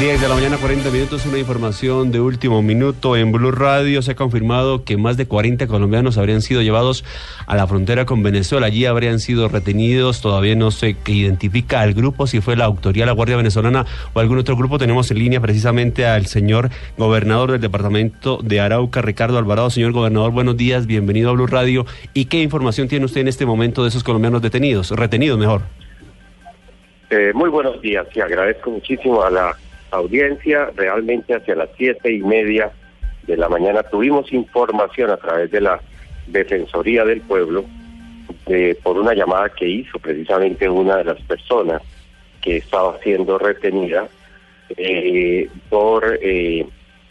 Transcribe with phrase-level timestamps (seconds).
[0.00, 3.18] 10 de la mañana, 40 minutos, una información de último minuto.
[3.18, 7.04] En Blue Radio se ha confirmado que más de 40 colombianos habrían sido llevados
[7.46, 8.68] a la frontera con Venezuela.
[8.68, 10.22] Allí habrían sido retenidos.
[10.22, 14.38] Todavía no se identifica al grupo, si fue la autoridad, la Guardia Venezolana o algún
[14.38, 14.78] otro grupo.
[14.78, 19.68] Tenemos en línea precisamente al señor gobernador del departamento de Arauca, Ricardo Alvarado.
[19.68, 21.84] Señor gobernador, buenos días, bienvenido a Blue Radio.
[22.14, 24.92] ¿Y qué información tiene usted en este momento de esos colombianos detenidos?
[24.92, 25.60] Retenidos, mejor.
[27.10, 29.54] Eh, muy buenos días y agradezco muchísimo a la
[29.90, 30.70] audiencia.
[30.76, 32.70] Realmente hacia las siete y media
[33.26, 35.80] de la mañana tuvimos información a través de la
[36.26, 37.64] Defensoría del Pueblo
[38.82, 41.82] por una llamada que hizo precisamente una de las personas
[42.40, 44.08] que estaba siendo retenida
[44.76, 46.66] eh, por eh,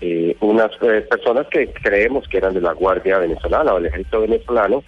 [0.00, 4.82] eh, unas personas que creemos que eran de la Guardia Venezolana o del Ejército Venezolano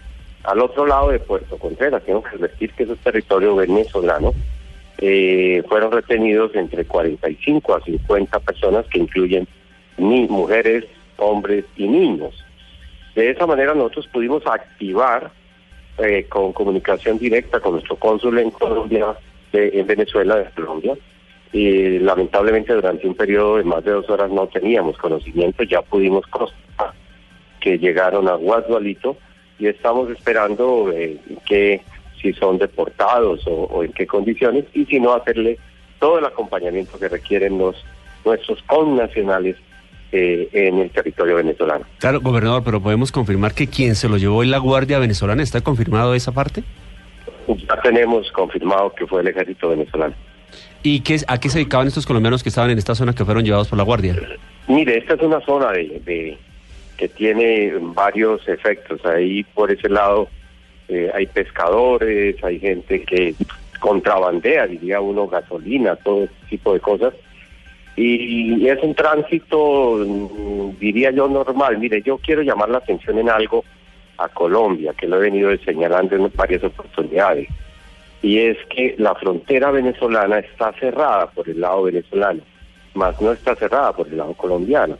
[0.44, 2.02] al otro lado de Puerto Contreras.
[2.04, 4.32] Tengo que decir que es territorio venezolano
[5.04, 9.48] eh, fueron retenidos entre 45 a 50 personas que incluyen
[9.98, 10.84] mujeres,
[11.16, 12.44] hombres y niños.
[13.16, 15.32] De esa manera nosotros pudimos activar
[15.98, 19.16] eh, con comunicación directa con nuestro cónsul en Colombia,
[19.52, 20.96] en Venezuela, de Colombia,
[21.52, 26.24] y lamentablemente durante un periodo de más de dos horas no teníamos conocimiento, ya pudimos
[26.28, 26.92] constatar
[27.60, 29.16] que llegaron a Guadualito
[29.58, 31.80] y estamos esperando eh, que
[32.22, 35.58] si son deportados o, en qué condiciones, y si no hacerle
[35.98, 37.76] todo el acompañamiento que requieren los
[38.24, 39.56] nuestros connacionales
[40.12, 41.84] eh, en el territorio venezolano.
[41.98, 45.60] Claro, gobernador, pero podemos confirmar que quien se lo llevó en la Guardia Venezolana, ¿está
[45.60, 46.62] confirmado esa parte?
[47.48, 50.14] Ya tenemos confirmado que fue el ejército venezolano.
[50.84, 53.44] ¿Y qué, a qué se dedicaban estos colombianos que estaban en esta zona que fueron
[53.44, 54.16] llevados por la Guardia?
[54.68, 56.38] Mire, esta es una zona de
[56.96, 59.04] que tiene varios efectos.
[59.04, 60.28] Ahí por ese lado
[60.88, 63.34] eh, hay pescadores, hay gente que
[63.80, 67.14] contrabandea, diría uno, gasolina, todo tipo de cosas.
[67.96, 71.78] Y, es un tránsito, mm, diría yo, normal.
[71.78, 73.64] Mire, yo quiero llamar la atención en algo
[74.18, 77.48] a Colombia, que lo he venido señalando en varias oportunidades.
[78.22, 82.42] Y es que la frontera venezolana está cerrada por el lado venezolano,
[82.94, 84.96] más no está cerrada por el lado colombiano.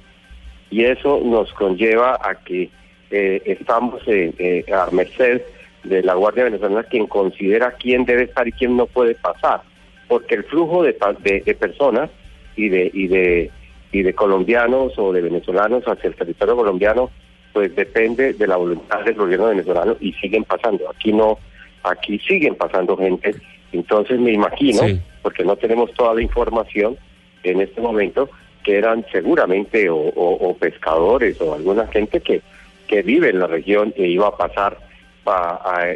[0.71, 2.69] Y eso nos conlleva a que
[3.11, 5.43] eh, estamos eh, a merced
[5.85, 9.63] de la Guardia Venezolana quien considera quién debe estar y quién no puede pasar,
[10.09, 10.97] porque el flujo de,
[11.45, 12.11] de, personas
[12.57, 13.51] y de, y de
[13.93, 17.11] y de colombianos o de venezolanos hacia el territorio colombiano,
[17.53, 20.91] pues depende de la voluntad del gobierno venezolano y siguen pasando.
[20.91, 21.39] Aquí no,
[21.83, 23.35] aquí siguen pasando gente.
[23.71, 24.81] Entonces me imagino,
[25.21, 26.97] porque no tenemos toda la información
[27.43, 28.31] en este momento,
[28.65, 32.41] que eran seguramente o, pescadores o alguna gente que,
[32.87, 34.79] que vive en la región e iba a pasar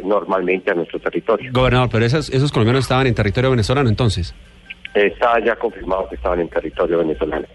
[0.03, 1.51] normalmente a nuestro territorio.
[1.51, 4.35] Gobernador, pero esos, esos colombianos estaban en territorio venezolano entonces.
[4.93, 7.47] Está ya confirmado que estaban en territorio venezolano.